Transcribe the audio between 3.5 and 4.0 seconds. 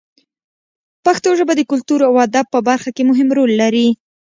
لري.